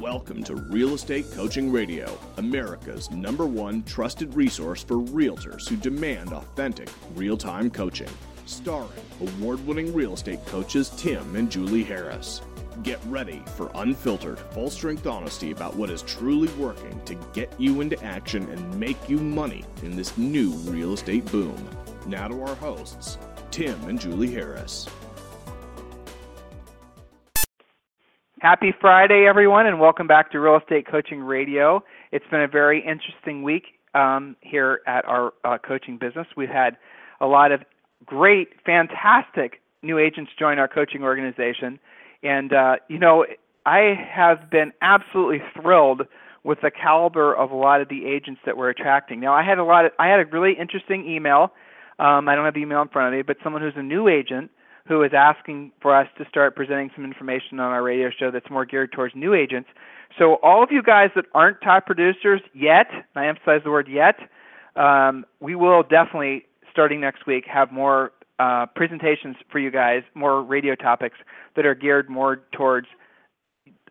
[0.00, 6.32] Welcome to Real Estate Coaching Radio, America's number one trusted resource for realtors who demand
[6.32, 8.08] authentic, real time coaching.
[8.46, 12.40] Starring award winning real estate coaches Tim and Julie Harris.
[12.82, 17.82] Get ready for unfiltered, full strength honesty about what is truly working to get you
[17.82, 21.68] into action and make you money in this new real estate boom.
[22.06, 23.18] Now to our hosts,
[23.50, 24.88] Tim and Julie Harris.
[28.40, 31.84] Happy Friday, everyone, and welcome back to Real Estate Coaching Radio.
[32.12, 36.26] It's been a very interesting week um, here at our uh, coaching business.
[36.34, 36.78] We've had
[37.20, 37.60] a lot of
[38.06, 41.78] great, fantastic new agents join our coaching organization.
[42.22, 43.24] And, uh, you know,
[43.66, 46.02] I have been absolutely thrilled
[46.42, 49.20] with the caliber of a lot of the agents that we're attracting.
[49.20, 51.52] Now, I had a lot of, I had a really interesting email.
[51.98, 54.08] Um, I don't have the email in front of me, but someone who's a new
[54.08, 54.50] agent
[54.88, 58.50] who is asking for us to start presenting some information on our radio show that's
[58.50, 59.68] more geared towards new agents.
[60.18, 64.16] So all of you guys that aren't top producers yet, I emphasize the word yet,
[64.76, 70.42] um, we will definitely starting next week have more uh, presentations for you guys, more
[70.42, 71.18] radio topics
[71.56, 72.86] that are geared more towards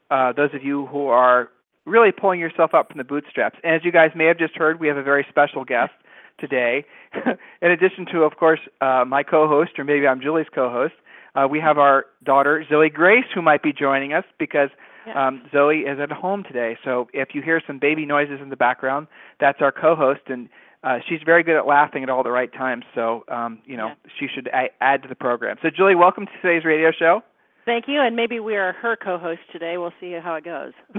[0.09, 1.49] uh, those of you who are
[1.85, 3.59] really pulling yourself up from the bootstraps.
[3.63, 5.91] And as you guys may have just heard, we have a very special guest
[6.39, 6.83] today.
[7.61, 10.95] In addition to, of course, uh, my co-host, or maybe I'm Julie's co-host,
[11.35, 14.69] uh, we have our daughter Zoe Grace, who might be joining us because
[15.15, 16.75] um, Zoe is at home today.
[16.83, 19.07] So if you hear some baby noises in the background,
[19.39, 20.49] that's our co-host, and
[20.83, 22.83] uh, she's very good at laughing at all the right times.
[22.95, 24.11] So um, you know Yeah.
[24.19, 25.57] she should a- add to the program.
[25.61, 27.21] So Julie, welcome to today's radio show.
[27.65, 29.77] Thank you, and maybe we are her co-host today.
[29.77, 30.71] We'll see how it goes.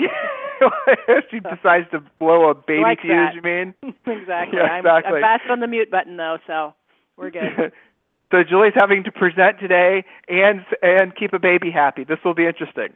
[1.31, 3.31] she decides to blow a baby Like fuse.
[3.35, 3.75] You mean?
[4.07, 4.59] exactly.
[4.59, 5.17] Yeah, I'm, exactly.
[5.17, 6.75] I'm fast on the mute button though, so
[7.17, 7.73] we're good.
[8.31, 12.05] so Julie's having to present today and and keep a baby happy.
[12.05, 12.91] This will be interesting.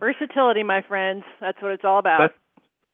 [0.00, 1.24] Versatility, my friends.
[1.40, 2.18] That's what it's all about.
[2.20, 2.34] That's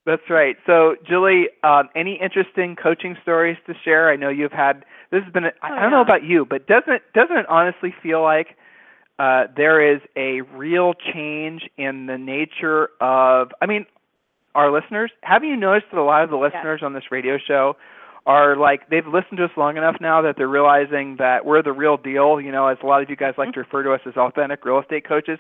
[0.07, 0.57] that's right.
[0.67, 4.11] So Julie, um, any interesting coaching stories to share?
[4.11, 4.85] I know you've had.
[5.11, 5.45] This has been.
[5.45, 8.57] A, I Oh, I don't know about you, but doesn't doesn't it honestly feel like
[9.19, 13.51] uh, there is a real change in the nature of?
[13.61, 13.87] I mean,
[14.55, 15.11] our listeners.
[15.23, 17.77] Have you noticed that a lot of the listeners on this radio show
[18.27, 21.73] are like they've listened to us long enough now that they're realizing that we're the
[21.73, 22.41] real deal.
[22.41, 24.65] You know, as a lot of you guys like to refer to us as authentic
[24.65, 25.39] real estate coaches.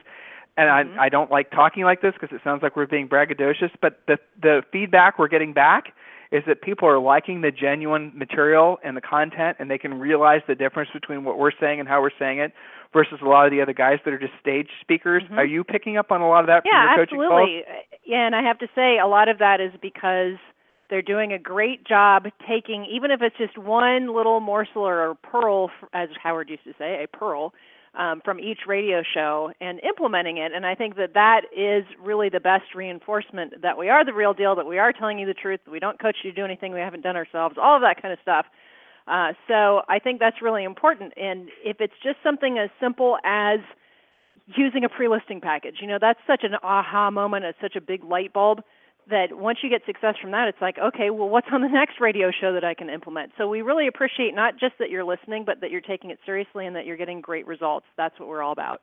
[0.56, 0.98] And Mhm.
[0.98, 3.70] I, I don't like talking like this because it sounds like we're being braggadocious.
[3.80, 5.92] But the the feedback we're getting back
[6.32, 10.42] is that people are liking the genuine material and the content, and they can realize
[10.46, 12.52] the difference between what we're saying and how we're saying it
[12.92, 15.22] versus a lot of the other guys that are just stage speakers.
[15.24, 15.38] Mhm.
[15.38, 17.48] Are you picking up on a lot of that from yeah, your coaching calls?
[17.48, 17.64] Yeah, absolutely.
[18.04, 20.38] Yeah, and I have to say a lot of that is because
[20.88, 25.14] they're doing a great job taking even if it's just one little morsel or a
[25.14, 27.54] pearl as Howard used to say, a pearl
[27.94, 30.52] um, from each radio show and implementing it.
[30.52, 34.32] And I think that that is really the best reinforcement that we are the real
[34.32, 36.44] deal, that we are telling you the truth, that we don't coach you to do
[36.44, 38.46] anything we haven't done ourselves, all of that kind of stuff.
[39.08, 41.14] Uh, so I think that's really important.
[41.16, 43.58] And if it's just something as simple as
[44.46, 47.44] using a pre-listing package, you know, that's such an aha moment.
[47.44, 48.62] It's such a big light bulb
[49.10, 52.00] that once you get success from that, it's like, okay, well, what's on the next
[52.00, 53.32] radio show that I can implement?
[53.38, 56.66] So we really appreciate not just that you're listening, but that you're taking it seriously
[56.66, 57.86] and that you're getting great results.
[57.96, 58.80] That's what we're all about.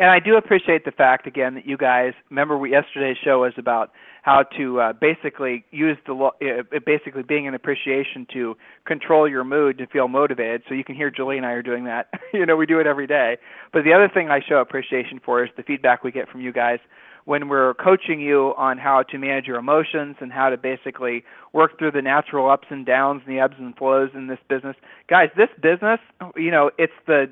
[0.00, 3.52] And I do appreciate the fact again that you guys remember we, yesterday's show was
[3.56, 3.90] about
[4.22, 8.56] how to uh, basically use the uh, basically being an appreciation to
[8.86, 10.62] control your mood to feel motivated.
[10.68, 12.10] So you can hear Julie and I are doing that.
[12.32, 13.38] you know, we do it every day.
[13.72, 16.52] But the other thing I show appreciation for is the feedback we get from you
[16.52, 16.78] guys
[17.28, 21.22] when we're coaching you on how to manage your emotions and how to basically
[21.52, 24.74] work through the natural ups and downs and the ebbs and flows in this business.
[25.10, 26.00] Guys, this business,
[26.36, 27.26] you know, it's the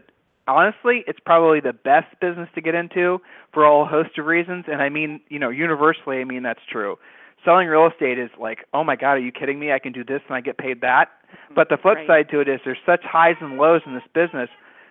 [0.47, 3.23] honestly, it's probably the best business to get into
[3.55, 4.67] for all a host of reasons.
[4.71, 6.99] And I mean, you know, universally, I mean that's true.
[7.43, 9.73] Selling real estate is like, oh my God, are you kidding me?
[9.73, 11.07] I can do this and I get paid that.
[11.07, 11.55] Mm-hmm.
[11.55, 12.07] But the flip Right.
[12.07, 14.51] side to it is there's such highs and lows in this business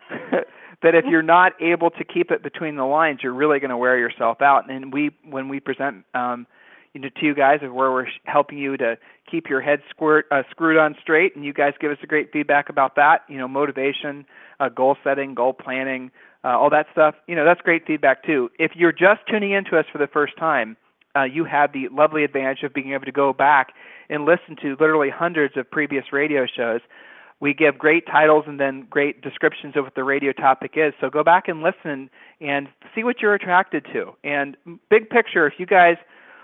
[0.81, 3.77] that if you're not able to keep it between the lines, you're really going to
[3.77, 4.69] wear yourself out.
[4.69, 6.48] And we, when we present, um,
[6.94, 8.98] you know, to you guys of where we're helping you to
[9.30, 12.31] keep your head squirt, uh, screwed on straight, and you guys give us a great
[12.31, 13.24] feedback about that.
[13.27, 14.25] You know, motivation,
[14.60, 16.12] uh, goal setting, goal planning,
[16.44, 17.16] uh, all that stuff.
[17.27, 18.50] You know, that's great feedback too.
[18.60, 20.77] If you're just tuning into us for the first time,
[21.16, 23.74] uh, you have the lovely advantage of being able to go back
[24.10, 26.81] and listen to literally hundreds of previous radio shows.
[27.42, 30.94] We give great titles and then great descriptions of what the radio topic is.
[31.02, 32.10] So go back and listen
[32.40, 34.16] and see what you're attracted to.
[34.24, 34.56] And
[34.90, 35.98] big picture, if you guys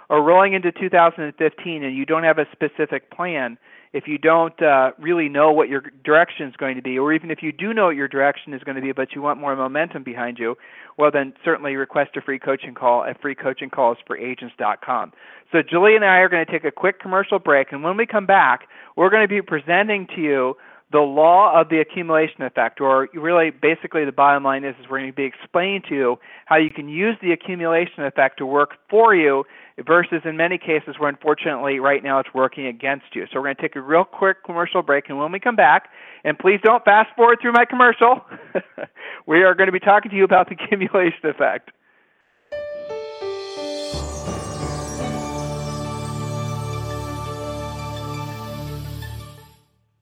[0.10, 3.58] are rolling into 2015 and you don't have a specific plan,
[3.94, 7.30] if you don't uh, really know what your direction is going to be, or even
[7.30, 9.56] if you do know what your direction is going to be, but you want more
[9.56, 10.56] momentum behind you,
[10.98, 15.14] well, then certainly request a free coaching call at freecoachingcallsforagents.com.
[15.52, 18.06] So Julie and I are going to take a quick commercial break, and when we
[18.06, 20.56] come back, we're going to be presenting to you
[20.92, 25.00] the law of the accumulation effect, or really basically the bottom line is, is we're
[25.00, 28.72] going to be explaining to you how you can use the accumulation effect to work
[28.90, 29.46] for you
[29.86, 33.26] versus in many cases where unfortunately right now it's working against you.
[33.32, 35.90] So we're going to take a real quick commercial break, and when we come back,
[36.24, 38.22] and please don't fast forward through my commercial,
[39.28, 41.72] we are going to be talking to you about the accumulation effect.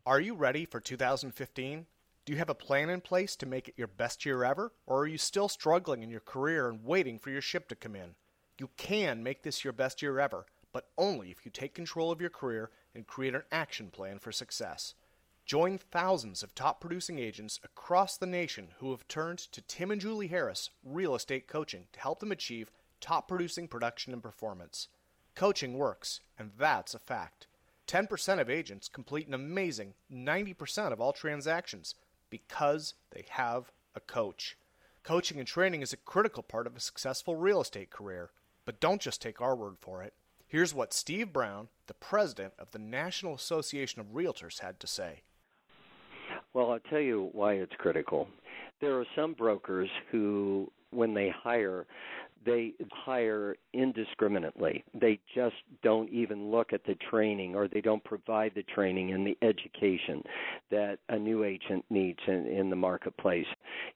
[0.10, 1.86] Are you ready for 2015?
[2.26, 4.72] Do you have a plan in place to make it your best year ever?
[4.88, 7.96] Or are you still struggling in your career and waiting for your ship to come
[7.96, 8.16] in?
[8.58, 12.22] You can make this your best year ever, but only if you take control of
[12.22, 14.96] your career and create an action plan for success.
[15.46, 20.02] Join thousands of top producing agents across the nation who have turned to Tim and
[20.02, 24.88] Julie Harris Real Estate Coaching to help them achieve top producing production and performance.
[25.36, 27.46] Coaching works, and that's a fact.
[27.90, 31.96] 10% of agents complete an amazing 90% of all transactions
[32.30, 34.56] because they have a coach.
[35.02, 38.30] Coaching and training is a critical part of a successful real estate career,
[38.64, 40.14] but don't just take our word for it.
[40.46, 45.22] Here's what Steve Brown, the president of the National Association of Realtors, had to say.
[46.54, 48.28] Well, I'll tell you why it's critical.
[48.82, 51.88] There are some brokers who, when they hire,
[52.46, 54.84] they hire indiscriminately.
[54.94, 59.26] They just don't even look at the training or they don't provide the training and
[59.26, 60.24] the education
[60.72, 63.46] that a new agent needs in, in the marketplace.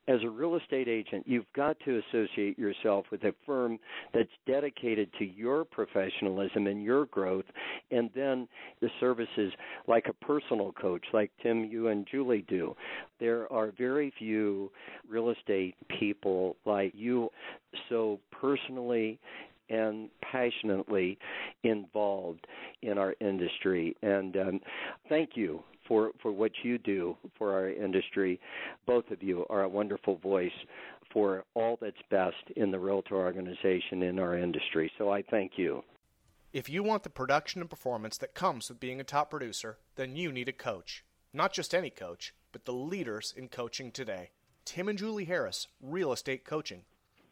[0.08, 3.78] As a real estate agent, you've got to associate yourself with a firm
[4.12, 7.46] that's dedicated to your professionalism and your growth,
[7.90, 8.46] and then
[8.80, 9.52] the services
[9.86, 12.76] like a personal coach, like Tim, you and Julie do.
[13.20, 14.70] There are very few
[15.08, 17.30] real estate people like you
[17.88, 19.18] so personally
[19.70, 21.18] and passionately
[21.62, 22.46] involved
[22.82, 23.96] in our industry.
[24.02, 24.60] And um,
[25.08, 28.40] thank you for, for what you do for our industry.
[28.86, 30.52] Both of you are a wonderful voice
[31.12, 34.90] for all that's best in the realtor organization in our industry.
[34.98, 35.82] So I thank you.
[36.52, 40.16] If you want the production and performance that comes with being a top producer, then
[40.16, 41.04] you need a coach.
[41.32, 44.30] Not just any coach, but the leaders in coaching today.
[44.64, 46.82] Tim and Julie Harris, Real Estate Coaching.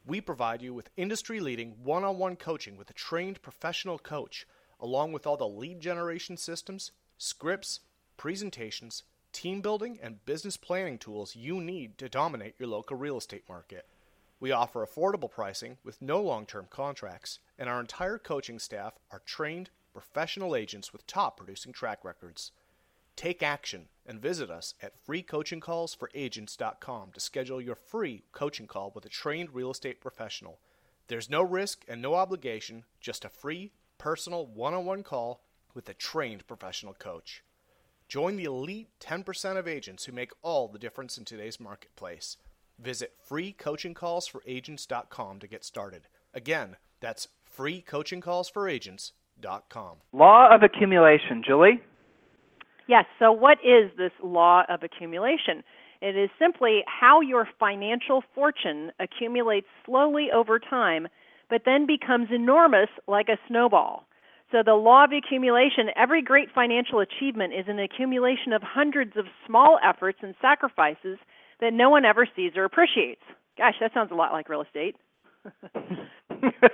[0.05, 4.47] We provide you with industry leading one on one coaching with a trained professional coach,
[4.81, 7.81] along with all the lead generation systems, scripts,
[8.17, 13.45] presentations, team building, and business planning tools you need to dominate your local real estate
[13.49, 13.87] market.
[14.41, 19.23] We offer affordable pricing with no long term contracts, and our entire coaching staff are
[19.25, 22.51] trained professional agents with top producing track records.
[23.17, 29.11] Take action and visit us at freecoachingcallsforagents.com to schedule your free coaching call with a
[29.11, 30.59] trained real estate professional.
[31.09, 35.43] There's no risk and no obligation, just a free, personal one on one call
[35.75, 37.43] with a trained professional coach.
[38.09, 42.37] Join the elite 10% of agents who make all the difference in today's marketplace.
[42.79, 46.09] Visit freecoachingcallsforagents.com to get started.
[46.35, 49.97] Again, that's freecoachingcallsforagents.com.
[50.13, 51.81] Law of accumulation, Julie?
[52.93, 55.65] Yes, so what is this law of accumulation?
[56.03, 61.09] It is simply how your financial fortune accumulates slowly over time,
[61.49, 64.05] but then becomes enormous like a snowball.
[64.51, 69.25] So, the law of accumulation every great financial achievement is an accumulation of hundreds of
[69.47, 71.17] small efforts and sacrifices
[71.63, 73.23] that no one ever sees or appreciates.
[73.57, 74.97] Gosh, that sounds a lot like real estate.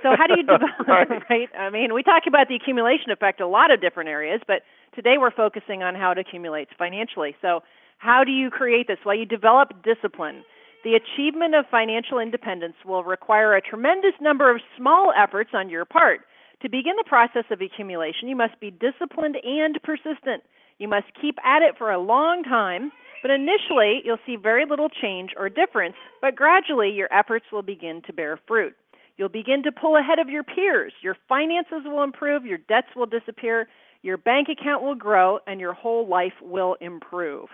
[0.03, 1.07] so how do you develop right.
[1.29, 1.49] right?
[1.57, 4.63] I mean, we talk about the accumulation effect a lot of different areas, but
[4.99, 7.33] today we're focusing on how it accumulates financially.
[7.41, 7.61] So
[7.99, 8.97] how do you create this?
[9.05, 10.43] Well, you develop discipline.
[10.83, 15.85] The achievement of financial independence will require a tremendous number of small efforts on your
[15.85, 16.19] part.
[16.63, 20.43] To begin the process of accumulation, you must be disciplined and persistent.
[20.79, 22.91] You must keep at it for a long time,
[23.21, 28.01] but initially you'll see very little change or difference, but gradually your efforts will begin
[28.07, 28.75] to bear fruit.
[29.15, 30.91] You'll begin to pull ahead of your peers.
[31.01, 33.67] Your finances will improve, your debts will disappear,
[34.01, 37.49] your bank account will grow, and your whole life will improve.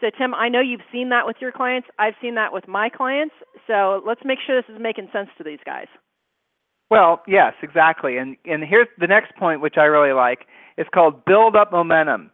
[0.00, 1.88] So, Tim, I know you've seen that with your clients.
[1.98, 3.34] I've seen that with my clients.
[3.66, 5.88] So, let's make sure this is making sense to these guys.
[6.90, 8.16] Well, yes, exactly.
[8.16, 10.46] And and here's the next point, which I really like.
[10.76, 12.30] It's called build up momentum.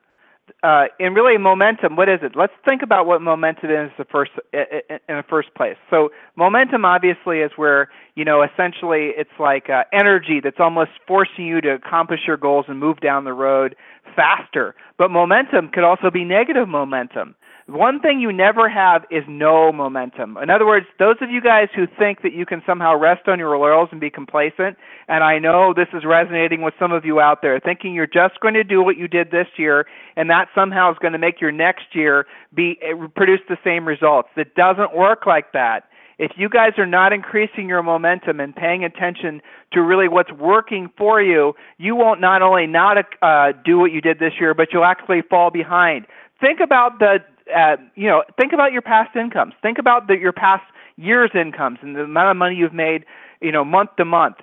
[0.62, 1.96] Uh, and really momentum.
[1.96, 2.32] What is it?
[2.36, 5.76] Let's think about what momentum is the first in the first place.
[5.90, 11.46] So momentum obviously is where you know essentially it's like uh, energy that's almost forcing
[11.46, 13.76] you to accomplish your goals and move down the road
[14.14, 14.74] faster.
[14.98, 17.34] But momentum could also be negative momentum.
[17.68, 20.36] One thing you never have is no momentum.
[20.36, 23.40] In other words, those of you guys who think that you can somehow rest on
[23.40, 24.76] your laurels and be complacent,
[25.08, 28.38] and I know this is resonating with some of you out there, thinking you're just
[28.38, 31.40] going to do what you did this year and that somehow is going to make
[31.40, 34.28] your next year be eh, produce the same results.
[34.36, 35.88] It doesn't work like that.
[36.20, 39.42] If you guys are not increasing your momentum and paying attention
[39.72, 44.00] to really what's working for you, you won't not only not uh, do what you
[44.00, 46.06] did this year, but you'll actually fall behind.
[46.40, 47.18] Think about the
[47.54, 49.54] uh, you know, think about your past incomes.
[49.62, 50.64] Think about the, your past
[50.96, 53.04] year's incomes and the amount of money you've made,
[53.40, 54.36] you know, month to month.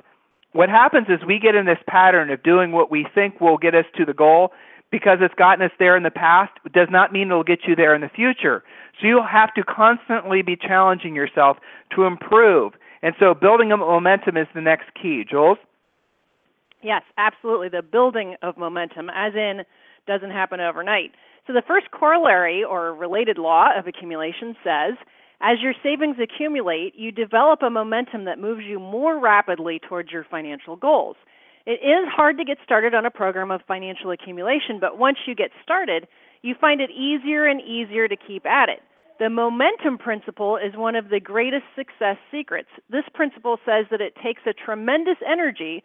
[0.53, 3.73] What happens is we get in this pattern of doing what we think will get
[3.73, 4.51] us to the goal
[4.91, 7.95] because it's gotten us there in the past does not mean it'll get you there
[7.95, 8.63] in the future.
[9.01, 11.57] So you'll have to constantly be challenging yourself
[11.95, 12.73] to improve.
[13.01, 15.25] And so building a momentum is the next key.
[15.27, 15.57] Jules?
[16.83, 17.69] Yes, absolutely.
[17.69, 19.63] The building of momentum, as in,
[20.05, 21.11] doesn't happen overnight.
[21.45, 24.93] So the first corollary or related law of accumulation says
[25.41, 30.25] as your savings accumulate, you develop a momentum that moves you more rapidly towards your
[30.31, 31.17] financial goals.
[31.65, 35.35] It is hard to get started on a program of financial accumulation, but once you
[35.35, 36.07] get started,
[36.43, 38.79] you find it easier and easier to keep at it.
[39.19, 42.69] The momentum principle is one of the greatest success secrets.
[42.89, 45.83] This principle says that it takes a tremendous energy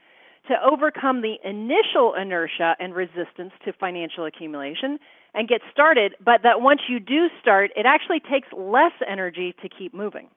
[0.48, 4.98] to overcome the initial inertia and resistance to financial accumulation
[5.34, 9.68] and get started, but that once you do start, it actually takes less energy to
[9.68, 10.28] keep moving.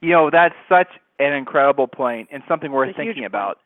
[0.00, 3.58] You know, that's such an incredible point and something worth thinking about.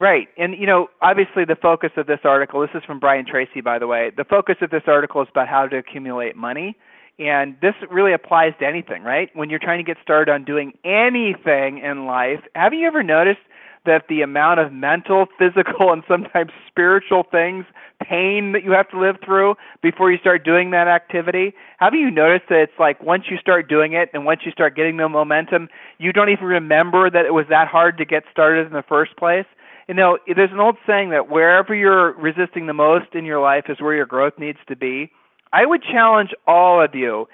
[0.00, 0.28] Right.
[0.36, 3.78] And, you know, obviously the focus of this article, this is from Brian Tracy, by
[3.78, 6.76] the way, the focus of this article is about how to accumulate money.
[7.18, 9.30] And this really applies to anything, right?
[9.34, 13.38] When you're trying to get started on doing anything in life, have you ever noticed
[13.86, 17.64] that the amount of mental, physical, and sometimes spiritual things,
[18.02, 21.54] pain that you have to live through before you start doing that activity.
[21.78, 24.76] Have you noticed that it's like once you start doing it and once you start
[24.76, 28.66] getting the momentum, you don't even remember that it was that hard to get started
[28.66, 29.46] in the first place?
[29.88, 33.64] You know, there's an old saying that wherever you're resisting the most in your life
[33.68, 35.10] is where your growth needs to be.
[35.52, 37.28] I would challenge all of you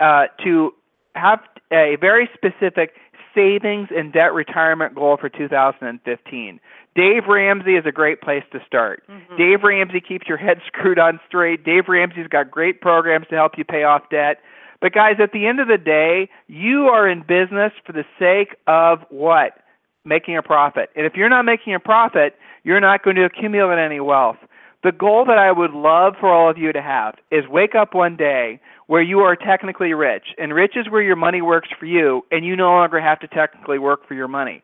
[0.00, 0.72] uh, to
[1.14, 1.40] have
[1.72, 2.92] a very specific
[3.36, 6.60] savings and debt retirement goal for 2015.
[6.96, 9.04] Dave Ramsey is a great place to start.
[9.08, 9.36] Mm-hmm.
[9.36, 11.62] Dave Ramsey keeps your head screwed on straight.
[11.62, 14.38] Dave Ramsey's got great programs to help you pay off debt.
[14.80, 18.56] But guys, at the end of the day, you are in business for the sake
[18.66, 19.60] of what?
[20.04, 20.90] Making a profit.
[20.96, 24.36] And if you're not making a profit, you're not going to accumulate any wealth.
[24.82, 27.94] The goal that I would love for all of you to have is wake up
[27.94, 30.24] one day where you are technically rich.
[30.38, 33.28] And rich is where your money works for you, and you no longer have to
[33.28, 34.62] technically work for your money.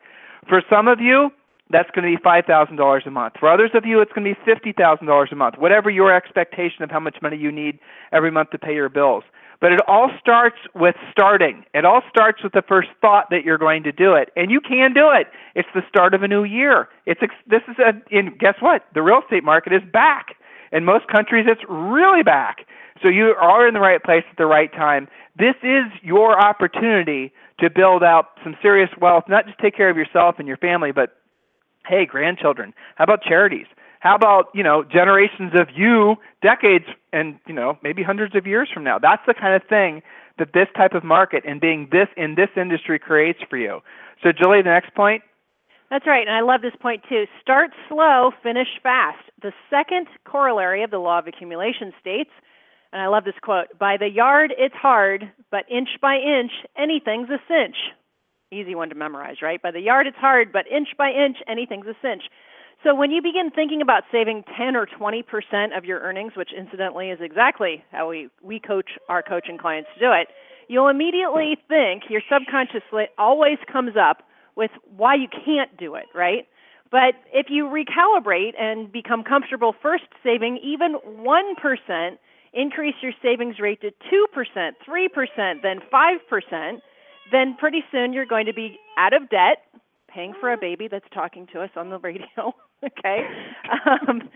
[0.48, 1.30] For some of you,
[1.70, 3.34] that's going to be $5,000 a month.
[3.40, 6.90] For others of you, it's going to be $50,000 a month, whatever your expectation of
[6.90, 7.78] how much money you need
[8.12, 9.24] every month to pay your bills.
[9.60, 11.64] But it all starts with starting.
[11.72, 14.60] It all starts with the first thought that you're going to do it, and you
[14.60, 15.28] can do it.
[15.54, 16.88] It's the start of a new year.
[17.06, 18.84] It's this is a in guess what?
[18.92, 20.34] The real estate market is back.
[20.72, 22.66] In most countries, it's really back.
[23.02, 25.08] So you are in the right place at the right time.
[25.38, 29.96] This is your opportunity to build out some serious wealth, not just take care of
[29.96, 31.16] yourself and your family, but
[31.86, 32.74] hey, grandchildren.
[32.96, 33.66] How about charities?
[34.00, 38.68] How about, you know, generations of you, decades and, you know, maybe hundreds of years
[38.72, 38.98] from now?
[38.98, 40.02] That's the kind of thing
[40.38, 43.80] that this type of market and being this in this industry creates for you.
[44.22, 45.22] So Julie, the next point?
[45.92, 47.26] That's right, and I love this point too.
[47.42, 49.18] Start slow, finish fast.
[49.42, 52.30] The second corollary of the law of accumulation states
[52.92, 57.30] and I love this quote By the yard, it's hard, but inch by inch, anything's
[57.30, 57.76] a cinch.
[58.52, 59.60] Easy one to memorize, right?
[59.60, 62.22] By the yard, it's hard, but inch by inch, anything's a cinch.
[62.84, 67.10] So when you begin thinking about saving 10 or 20% of your earnings, which incidentally
[67.10, 70.28] is exactly how we, we coach our coaching clients to do it,
[70.68, 72.82] you'll immediately think, your subconscious
[73.18, 74.24] always comes up
[74.56, 76.46] with why you can't do it, right?
[76.90, 82.18] But if you recalibrate and become comfortable first saving even 1%,
[82.52, 86.78] increase your savings rate to 2%, 3%, then 5%,
[87.32, 89.64] then pretty soon you're going to be out of debt,
[90.06, 92.54] paying for a baby that's talking to us on the radio.
[92.84, 93.26] okay.
[94.06, 94.28] Um,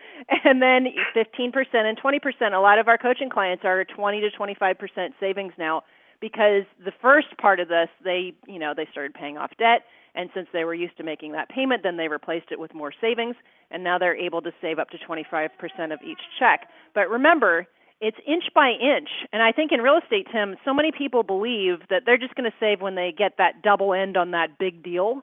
[0.45, 2.55] and then 15% and 20%.
[2.55, 5.83] A lot of our coaching clients are 20 to 25% savings now
[6.21, 9.83] because the first part of this, they, you know, they started paying off debt
[10.17, 12.93] And since they were used to making that payment, then they replaced it with more
[13.01, 13.37] savings,
[13.71, 15.51] and now they're able to save up to 25%
[15.93, 16.69] of each check.
[16.95, 17.67] But remember,
[18.01, 19.09] it's inch by inch.
[19.33, 22.51] And I think in real estate, Tim, so many people believe that they're just going
[22.51, 25.23] to save when they get that double end on that big deal.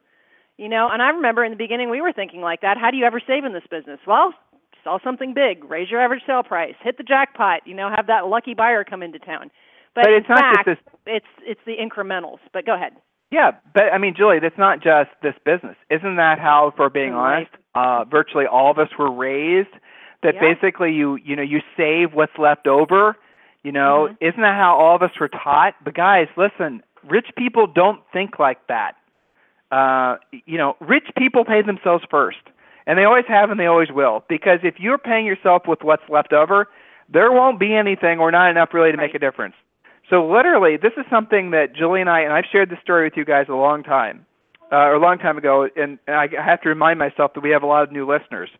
[0.58, 2.78] You know, and I remember in the beginning we were thinking like that.
[2.78, 4.00] How do you ever save in this business?
[4.06, 4.34] Well,
[4.84, 8.28] sell something big, raise your average sale price, hit the jackpot, you know, have that
[8.28, 9.50] lucky buyer come into town.
[9.96, 10.94] But, but it's not fact, just this.
[11.06, 12.40] It's it's the incrementals.
[12.52, 12.94] But go ahead.
[13.34, 15.76] Yeah, but I mean, Julie, that's not just this business.
[15.90, 17.48] Isn't that how, for being right.
[17.48, 19.74] honest, uh, virtually all of us were raised?
[20.22, 20.54] That Yeah.
[20.54, 23.18] basically you you know you save what's left over.
[23.64, 24.18] You know, Mhm.
[24.22, 25.74] isn't that how all of us were taught?
[25.84, 28.96] But guys, listen, rich people don't think like that.
[29.72, 32.44] Uh, you know, rich people pay themselves first,
[32.86, 34.24] and they always have, and they always will.
[34.28, 36.70] Because if you're paying yourself with what's left over,
[37.10, 39.56] there won't be anything or not enough really to make a difference.
[40.14, 43.18] So literally, this is something that Julie and I, and I've shared this story with
[43.18, 44.28] you guys a long time,
[44.72, 47.50] uh, or a long time ago, and, and I have to remind myself that we
[47.50, 48.52] have a lot of new listeners.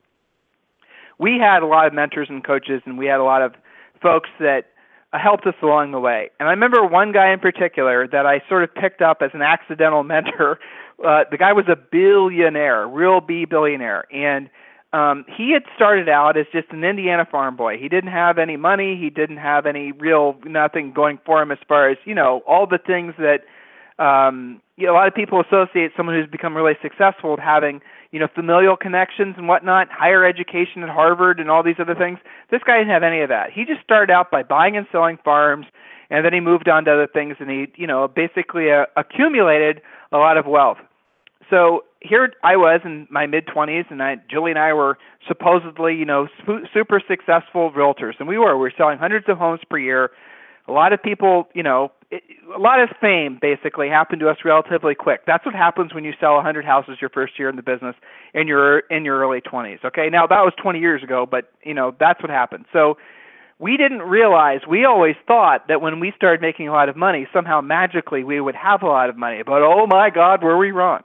[1.20, 3.54] We had a lot of mentors and coaches, and we had a lot of
[4.02, 4.72] folks that
[5.14, 6.32] uh, helped us along the way.
[6.40, 9.44] And I remember one guy in particular that I sort of picked up as an
[9.44, 10.58] accidental mentor.
[11.06, 14.50] Uh, the guy was a billionaire, real B billionaire, and
[14.94, 17.78] um, he had started out as just an Indiana farm boy.
[17.78, 18.96] He didn't have any money.
[18.96, 22.68] He didn't have any real nothing going for him as far as you know all
[22.68, 23.42] the things that
[24.00, 27.82] um, you know, a lot of people associate someone who's become really successful with having
[28.12, 32.20] you know familial connections and whatnot, higher education at Harvard and all these other things.
[32.50, 33.52] This guy didn't have any of that.
[33.52, 35.68] He just started out by buying and selling farms,
[36.10, 39.82] and then he moved on to other things, and he you know basically uh, accumulated
[40.12, 40.78] a lot of wealth.
[41.50, 45.96] So here I was in my mid 20s, and I, Julie and I were supposedly,
[45.96, 48.56] you know, sp- super successful realtors, and we were.
[48.58, 50.12] We were selling hundreds of homes per year.
[50.68, 52.24] A lot of people, you know, it,
[52.56, 55.22] a lot of fame basically happened to us relatively quick.
[55.26, 57.96] That's what happens when you sell 100 houses your first year in the business
[58.34, 59.84] in your in your early 20s.
[59.84, 62.66] Okay, now that was 20 years ago, but you know that's what happened.
[62.72, 62.98] So
[63.60, 67.28] we didn't realize we always thought that when we started making a lot of money
[67.34, 70.72] somehow magically we would have a lot of money but oh my god were we
[70.72, 71.02] wrong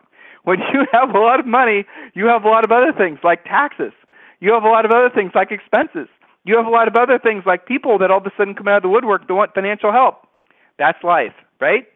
[0.48, 3.44] when you have a lot of money you have a lot of other things like
[3.44, 3.92] taxes.
[4.40, 6.08] You have a lot of other things like expenses.
[6.44, 8.68] You have a lot of other things like people that all of a sudden come
[8.68, 10.26] out of the woodwork that want financial help.
[10.78, 11.86] That's life right?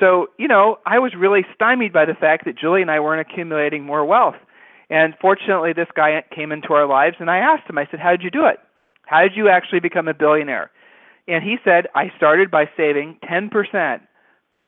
[0.00, 3.20] So you know i was really stymied by the fact that julie and i weren't
[3.20, 4.36] accumulating more wealth.
[4.90, 8.12] And fortunately this guy came into our lives and i asked him i said how
[8.12, 8.58] did you do it?
[9.06, 10.70] How did you actually become a billionaire?
[11.26, 14.00] And he said, I started by saving 10%.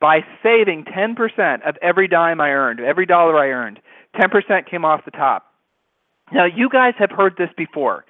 [0.00, 3.80] By saving 10% of every dime I earned, every dollar I earned,
[4.16, 5.46] 10% came off the top.
[6.32, 8.04] Now, you guys have heard this before.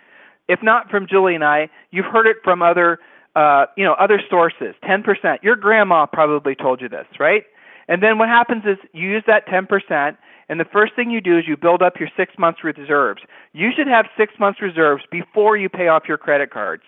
[0.49, 2.99] If not from Julie and I, you've heard it from other,
[3.35, 4.75] uh, you know, other sources.
[4.85, 5.43] 10%.
[5.43, 7.45] Your grandma probably told you this, right?
[7.89, 10.17] And then what happens is you use that 10%,
[10.49, 13.23] and the first thing you do is you build up your six months reserves.
[13.53, 16.83] You should have six months reserves before you pay off your credit cards.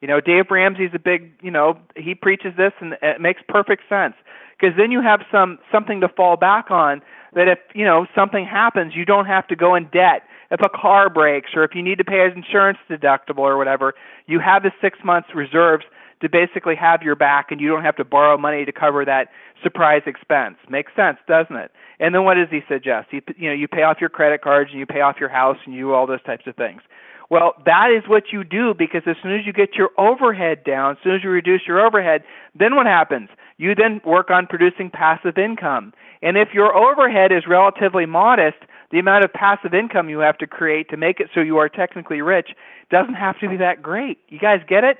[0.00, 3.82] You know, Dave Ramsey's a big, you know, he preaches this and it makes perfect
[3.88, 4.14] sense
[4.58, 7.02] because then you have some something to fall back on
[7.34, 10.22] that if, you know, something happens, you don't have to go in debt.
[10.50, 13.94] If a car breaks or if you need to pay an insurance deductible or whatever,
[14.26, 15.84] you have the 6 months reserves
[16.22, 19.28] to basically have your back and you don't have to borrow money to cover that
[19.62, 20.56] surprise expense.
[20.68, 21.70] Makes sense, doesn't it?
[21.98, 23.08] And then what does he suggest?
[23.12, 25.56] You you know, you pay off your credit cards and you pay off your house
[25.64, 26.82] and you do all those types of things.
[27.30, 30.92] Well, that is what you do because as soon as you get your overhead down,
[30.92, 32.24] as soon as you reduce your overhead,
[32.58, 33.28] then what happens?
[33.56, 35.92] You then work on producing passive income.
[36.22, 38.58] And if your overhead is relatively modest,
[38.90, 41.68] the amount of passive income you have to create to make it so you are
[41.68, 42.50] technically rich
[42.90, 44.18] doesn't have to be that great.
[44.28, 44.98] You guys get it?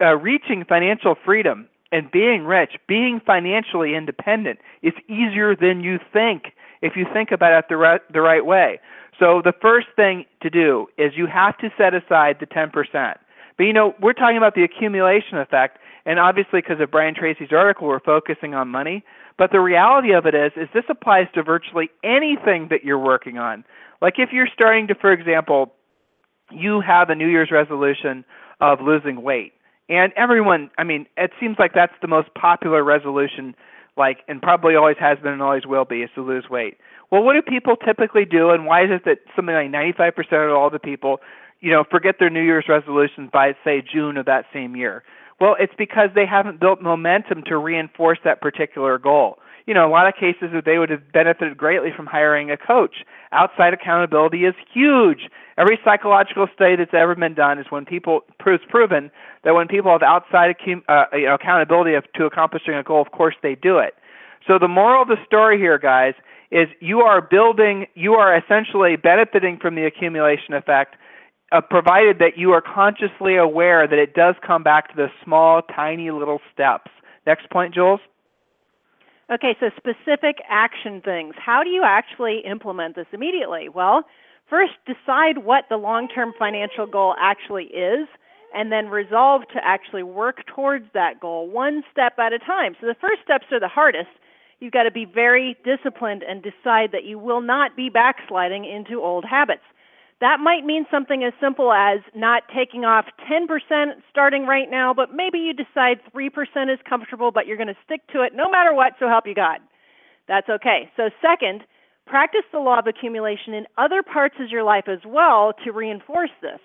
[0.00, 6.96] Reaching financial freedom and being rich, being financially independent is easier than you think if
[6.96, 8.80] you think about it the right, the right way.
[9.18, 12.72] So the first thing to do is you have to set aside the 10%.
[13.56, 17.52] But you know, we're talking about the accumulation effect, and obviously because of Brian Tracy's
[17.52, 19.04] article, we're focusing on money.
[19.36, 23.38] But the reality of it is, is this applies to virtually anything that you're working
[23.38, 23.64] on.
[24.00, 25.72] Like if you're starting to, for example,
[26.50, 28.24] you have a New Year's resolution
[28.60, 29.52] of losing weight,
[29.90, 33.54] and everyone, I mean, it seems like that's the most popular resolution,
[33.96, 36.78] like, and probably always has been and always will be, is to lose weight.
[37.10, 40.56] Well, what do people typically do, and why is it that something like 95% of
[40.56, 41.20] all the people,
[41.60, 45.02] you know, forget their New Year's resolutions by say June of that same year?
[45.40, 49.38] Well, it's because they haven't built momentum to reinforce that particular goal.
[49.70, 52.56] You know, a lot of cases that they would have benefited greatly from hiring a
[52.56, 53.04] coach.
[53.30, 55.30] Outside accountability is huge.
[55.56, 59.12] Every psychological study that's ever been done is when people proves proven
[59.44, 60.56] that when people have outside
[60.88, 63.94] uh, you know, accountability of, to accomplishing a goal, of course they do it.
[64.44, 66.14] So the moral of the story here, guys,
[66.50, 70.96] is you are building, you are essentially benefiting from the accumulation effect,
[71.52, 75.62] uh, provided that you are consciously aware that it does come back to the small,
[75.62, 76.90] tiny little steps.
[77.24, 78.00] Next point, Jules.
[79.32, 81.34] Okay, so specific action things.
[81.38, 83.68] How do you actually implement this immediately?
[83.68, 84.02] Well,
[84.48, 88.08] first decide what the long term financial goal actually is,
[88.52, 92.74] and then resolve to actually work towards that goal one step at a time.
[92.80, 94.10] So the first steps are the hardest.
[94.58, 99.00] You've got to be very disciplined and decide that you will not be backsliding into
[99.00, 99.62] old habits.
[100.20, 103.48] That might mean something as simple as not taking off 10%
[104.10, 106.28] starting right now, but maybe you decide 3%
[106.72, 109.34] is comfortable, but you're going to stick to it no matter what, so help you
[109.34, 109.60] God.
[110.28, 110.90] That's okay.
[110.96, 111.62] So, second,
[112.06, 116.30] practice the law of accumulation in other parts of your life as well to reinforce
[116.42, 116.60] this.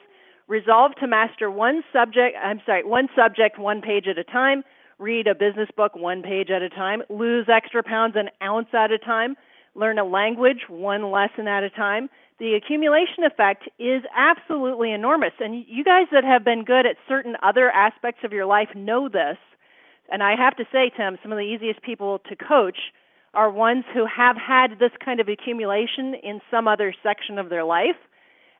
[0.49, 4.63] Resolve to master one subject, I'm sorry, one subject one page at a time.
[4.99, 7.01] Read a business book one page at a time.
[7.09, 9.35] Lose extra pounds an ounce at a time.
[9.75, 15.33] Learn a language one lesson at a time the accumulation effect is absolutely enormous.
[15.39, 19.07] And you guys that have been good at certain other aspects of your life know
[19.07, 19.37] this.
[20.11, 22.77] And I have to say, Tim, some of the easiest people to coach
[23.33, 27.63] are ones who have had this kind of accumulation in some other section of their
[27.63, 27.97] life.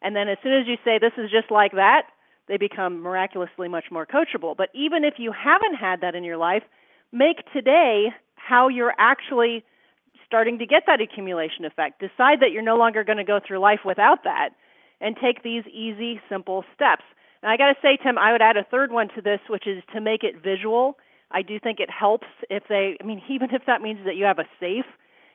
[0.02, 2.04] And then as soon as you say this is just like that,
[2.48, 4.56] they become miraculously much more coachable.
[4.56, 6.64] But even if you haven't had that in your life,
[7.12, 9.64] make today how you're actually
[10.26, 12.00] starting to get that accumulation effect.
[12.00, 14.50] Decide that you're no longer going to go through life without that
[15.02, 17.04] and take these easy, simple steps.
[17.42, 19.68] And I got to say, Tim, I would add a third one to this, which
[19.68, 20.98] is to make it visual.
[21.32, 24.26] I do think it helps if they, I mean, even if that means that you
[24.26, 24.86] have a safe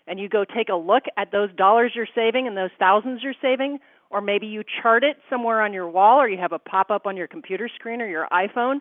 [0.06, 3.34] and you go take a look at those dollars you're saving and those thousands you're
[3.40, 3.78] saving,
[4.10, 7.06] or maybe you chart it somewhere on your wall or you have a pop up
[7.06, 8.80] on your computer screen or your iPhone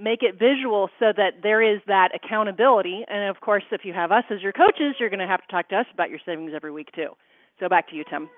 [0.00, 3.04] make it visual so that there is that accountability.
[3.06, 5.48] And of course, if you have us as your coaches, you're going to have to
[5.48, 7.10] talk to us about your savings every week too.
[7.60, 8.28] So back to you, Tim.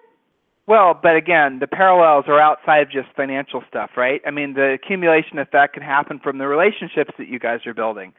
[0.66, 4.20] Well, but again, the parallels are outside of just financial stuff, right?
[4.26, 8.12] I mean, the accumulation effect can happen from the relationships that you guys are building.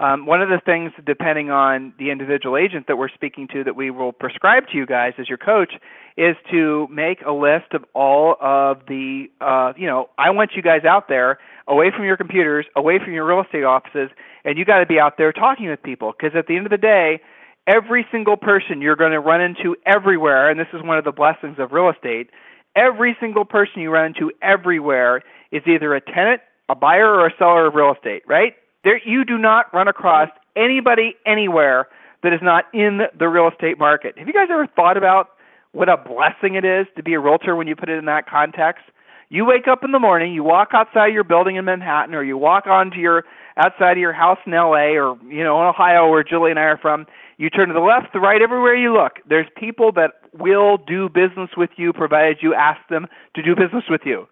[0.00, 3.74] Um, one of the things, depending on the individual agent that we're speaking to, that
[3.74, 5.72] we will prescribe to you guys as your coach,
[6.16, 10.62] is to make a list of all of the, uh, you know, I want you
[10.62, 14.10] guys out there, away from your computers, away from your real estate offices,
[14.44, 16.12] and you got to be out there talking with people.
[16.12, 17.20] Because at the end of the day,
[17.66, 21.12] every single person you're going to run into everywhere, and this is one of the
[21.12, 22.30] blessings of real estate,
[22.76, 27.32] every single person you run into everywhere is either a tenant, a buyer, or a
[27.36, 28.54] seller of real estate, right?
[28.88, 31.88] There, you do not run across anybody anywhere
[32.22, 34.16] that is not in the real estate market.
[34.16, 35.28] Have you guys ever thought about
[35.72, 38.26] what a blessing it is to be a realtor when you put it in that
[38.26, 38.84] context?
[39.28, 42.38] You wake up in the morning, you walk outside your building in Manhattan, or you
[42.38, 43.24] walk onto your
[43.58, 46.62] outside of your house in LA, or you know in Ohio, where Julie and I
[46.62, 47.04] are from.
[47.36, 49.18] You turn to the left, the right, everywhere you look.
[49.28, 53.84] There's people that will do business with you, provided you ask them to do business
[53.90, 54.28] with you.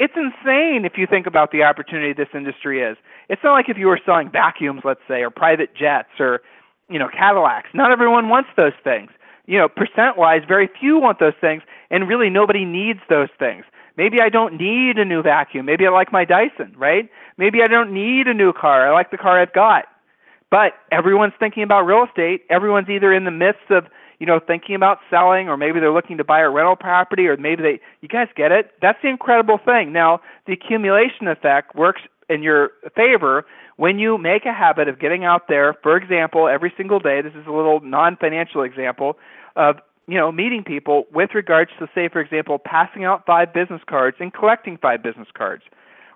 [0.00, 2.96] It's insane if you think about the opportunity this industry is.
[3.28, 6.40] It's not like if you were selling vacuums, let's say, or private jets, or
[6.88, 7.68] you know Cadillacs.
[7.74, 9.10] Not everyone wants those things.
[9.46, 13.64] You know, percent-wise, very few want those things, and really nobody needs those things.
[13.98, 15.66] Maybe I don't need a new vacuum.
[15.66, 17.10] Maybe I like my Dyson, right?
[17.36, 18.88] Maybe I don't need a new car.
[18.88, 19.84] I like the car I've got.
[20.50, 22.42] But everyone's thinking about real estate.
[22.48, 23.84] Everyone's either in the midst of
[24.20, 27.36] you know, thinking about selling, or maybe they're looking to buy a rental property, or
[27.36, 28.70] maybe they, you guys get it?
[28.80, 29.92] That's the incredible thing.
[29.92, 33.44] Now, the accumulation effect works in your favor
[33.76, 37.22] when you make a habit of getting out there, for example, every single day.
[37.22, 39.16] This is a little non financial example
[39.56, 39.76] of
[40.10, 44.16] you know, meeting people with regards to, say, for example, passing out five business cards
[44.18, 45.62] and collecting five business cards,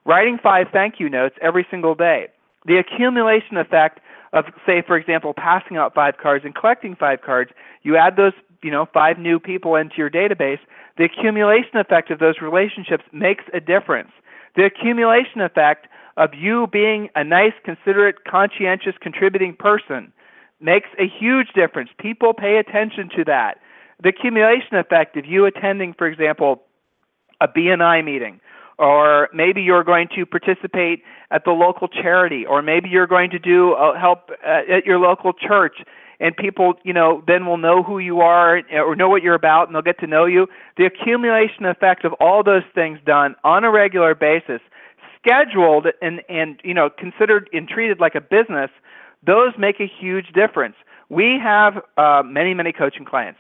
[0.04, 2.26] writing five thank you notes every single day.
[2.66, 4.00] The accumulation effect
[4.34, 8.32] of, say, for example, passing out five cards and collecting five cards, you add those,
[8.62, 10.58] you know, five new people into your database,
[10.98, 14.10] the accumulation effect of those relationships makes a difference.
[14.56, 20.12] The accumulation effect of you being a nice, considerate, conscientious, contributing person
[20.60, 21.90] makes a huge difference.
[21.98, 23.58] People pay attention to that.
[24.02, 26.62] The accumulation effect of you attending, for example,
[27.40, 28.40] a BNI meeting
[28.78, 33.38] or maybe you're going to participate at the local charity, or maybe you're going to
[33.38, 35.78] do uh, help uh, at your local church,
[36.20, 39.66] and people, you know, then will know who you are or know what you're about,
[39.66, 40.46] and they'll get to know you.
[40.76, 44.60] The accumulation effect of all those things done on a regular basis,
[45.18, 48.70] scheduled and and you know considered and treated like a business,
[49.26, 50.76] those make a huge difference.
[51.08, 53.38] We have uh, many many coaching clients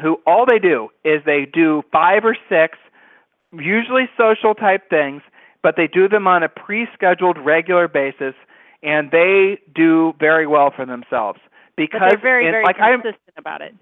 [0.00, 2.78] who all they do is they do five or six
[3.52, 5.22] usually social type things,
[5.62, 8.34] but they do them on a pre-scheduled regular basis,
[8.82, 11.38] and they do very well for themselves
[11.76, 13.74] because but they're very very like consistent I'm, about it.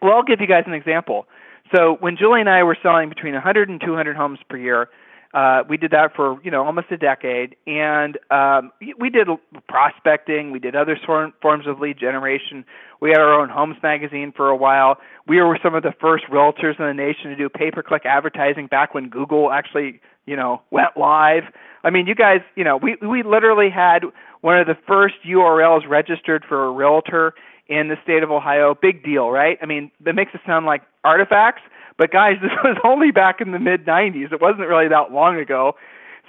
[0.00, 1.26] Well, I'll give you guys an example.
[1.74, 4.88] So when Julie and I were selling between 100 and 200 homes per year,
[5.34, 9.26] uh, we did that for you know almost a decade, and um, we did
[9.68, 10.52] prospecting.
[10.52, 10.96] We did other
[11.42, 12.64] forms of lead generation.
[13.00, 14.98] We had our own homes magazine for a while.
[15.26, 18.94] We were some of the first realtors in the nation to do pay-per-click advertising back
[18.94, 21.42] when Google actually you know went live.
[21.82, 24.04] I mean, you guys, you know, we we literally had
[24.40, 27.34] one of the first URLs registered for a realtor
[27.66, 28.76] in the state of Ohio.
[28.80, 29.58] Big deal, right?
[29.60, 31.62] I mean, that makes it sound like artifacts,
[31.98, 34.32] but guys, this was only back in the mid 90s.
[34.32, 35.74] It wasn't really that long ago.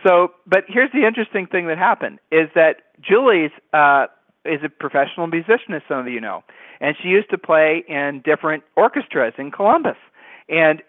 [0.06, 4.06] So, but here's the interesting thing that happened is that Julie's uh,
[4.44, 6.44] is a professional musician, as some of you know,
[6.80, 9.98] and she used to play in different orchestras in Columbus.
[10.48, 10.84] And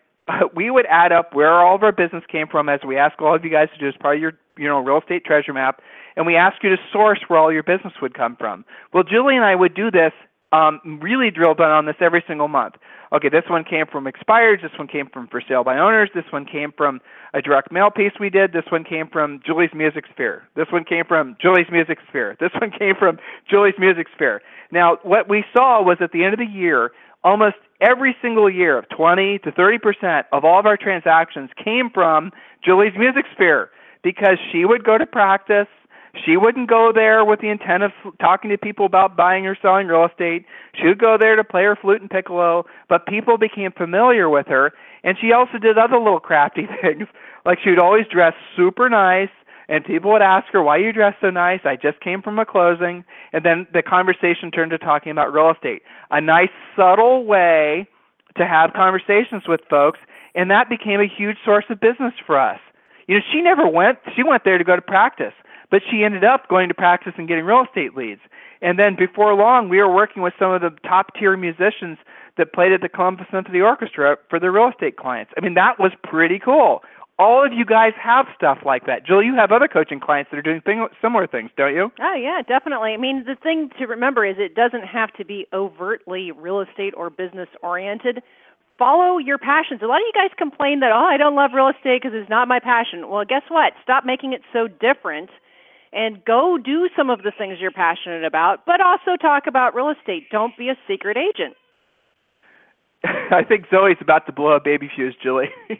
[0.54, 3.34] we would add up where all of our business came from, as we ask all
[3.34, 5.80] of you guys to do as part of your, you know, real estate treasure map,
[6.16, 8.64] and we ask you to source where all your business would come from.
[8.92, 10.12] Well, Julie and I would do this
[10.52, 12.74] um, really drilled down on this every single month.
[13.12, 14.60] Okay, this one came from expired.
[14.62, 16.10] This one came from for sale by owners.
[16.14, 17.00] This one came from
[17.34, 18.52] a direct mail piece we did.
[18.52, 20.48] This one came from Julie's Music Sphere.
[20.56, 22.36] This one came from Julie's Music Sphere.
[22.40, 24.42] This one came from Julie's Music Sphere.
[24.72, 26.90] Now, what we saw was at the end of the year,
[27.22, 31.90] almost every single year, of 20 to 30 percent of all of our transactions came
[31.92, 32.32] from
[32.64, 33.70] Julie's Music Sphere
[34.02, 35.68] because she would go to practice
[36.24, 39.86] she wouldn't go there with the intent of talking to people about buying or selling
[39.86, 40.44] real estate.
[40.74, 44.46] She would go there to play her flute and piccolo, but people became familiar with
[44.46, 44.72] her.
[45.04, 47.08] And she also did other little crafty things.
[47.44, 49.30] Like she would always dress super nice,
[49.68, 51.60] and people would ask her, Why you dress so nice?
[51.64, 53.04] I just came from a closing.
[53.32, 55.82] And then the conversation turned to talking about real estate.
[56.10, 57.88] A nice, subtle way
[58.36, 59.98] to have conversations with folks,
[60.34, 62.60] and that became a huge source of business for us.
[63.08, 65.32] You know, she never went, she went there to go to practice.
[65.70, 68.20] But she ended up going to practice and getting real estate leads.
[68.62, 71.98] And then before long, we were working with some of the top tier musicians
[72.38, 75.32] that played at the Columbus Symphony Orchestra for their real estate clients.
[75.36, 76.82] I mean, that was pretty cool.
[77.18, 79.06] All of you guys have stuff like that.
[79.06, 81.90] Jill, you have other coaching clients that are doing thing, similar things, don't you?
[81.98, 82.92] Oh, yeah, definitely.
[82.92, 86.92] I mean, the thing to remember is it doesn't have to be overtly real estate
[86.94, 88.22] or business oriented
[88.78, 89.80] follow your passions.
[89.82, 92.30] A lot of you guys complain that, oh, I don't love real estate because it's
[92.30, 93.08] not my passion.
[93.08, 93.72] Well, guess what?
[93.82, 95.30] Stop making it so different
[95.92, 99.90] and go do some of the things you're passionate about, but also talk about real
[99.90, 100.24] estate.
[100.30, 101.54] Don't be a secret agent.
[103.04, 105.50] I think Zoe's about to blow a baby fuse, Julie.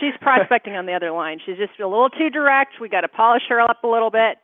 [0.00, 1.38] she's prospecting on the other line.
[1.44, 2.80] She's just a little too direct.
[2.80, 4.38] We got to polish her up a little bit.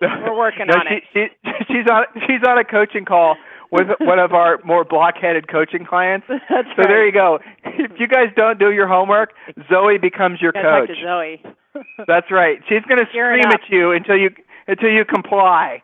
[0.00, 1.32] We're working no, on she, it.
[1.44, 3.36] She, she's on she's on a coaching call
[3.70, 6.26] with one of our more blockheaded coaching clients.
[6.28, 6.88] That's so right.
[6.88, 7.38] there you go.
[7.64, 9.32] If you guys don't do your homework,
[9.68, 10.88] Zoe becomes your coach.
[10.88, 11.42] To Zoe.
[12.06, 12.58] That's right.
[12.68, 14.30] She's going to scream at you until you
[14.66, 15.82] until you comply.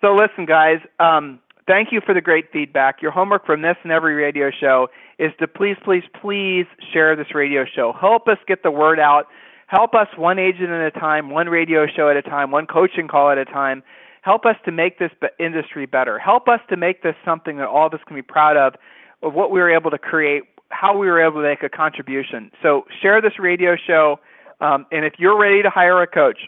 [0.00, 0.78] so listen, guys.
[0.98, 3.02] Um, thank you for the great feedback.
[3.02, 7.34] Your homework from this and every radio show is to please, please, please share this
[7.34, 7.92] radio show.
[7.98, 9.26] Help us get the word out.
[9.68, 13.08] Help us one agent at a time, one radio show at a time, one coaching
[13.08, 13.82] call at a time.
[14.22, 16.18] Help us to make this industry better.
[16.18, 18.74] Help us to make this something that all of us can be proud of,
[19.22, 22.50] of what we were able to create, how we were able to make a contribution.
[22.62, 24.20] So share this radio show.
[24.60, 26.38] Um, and if you're ready to hire a coach,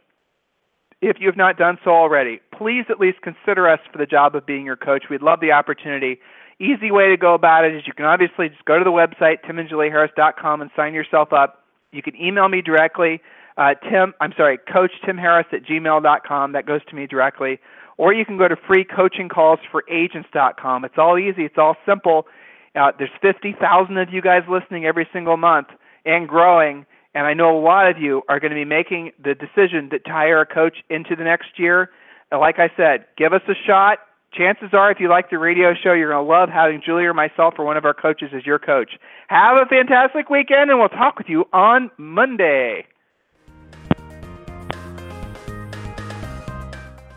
[1.02, 4.36] if you have not done so already, please at least consider us for the job
[4.36, 5.04] of being your coach.
[5.10, 6.20] We'd love the opportunity.
[6.60, 9.38] Easy way to go about it is you can obviously just go to the website,
[9.44, 11.64] timandjulieharris.com, and sign yourself up.
[11.90, 13.20] You can email me directly,
[13.56, 16.52] uh, Tim, I'm sorry, Coach Tim Harris at gmail.com.
[16.52, 17.60] That goes to me directly.
[17.96, 20.84] Or you can go to freecoachingcallsforagents.com.
[20.84, 22.26] It's all easy, it's all simple.
[22.74, 25.68] Uh, there's 50,000 of you guys listening every single month
[26.04, 29.34] and growing and I know a lot of you are going to be making the
[29.34, 31.90] decision to hire a coach into the next year.
[32.30, 33.98] And like I said, give us a shot.
[34.32, 37.14] Chances are, if you like the radio show, you're going to love having Julie or
[37.14, 38.98] myself or one of our coaches as your coach.
[39.28, 42.84] Have a fantastic weekend, and we'll talk with you on Monday.